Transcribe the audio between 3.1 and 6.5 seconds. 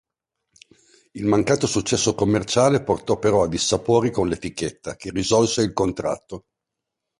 però a dissapori con l'etichetta che risolse il contratto.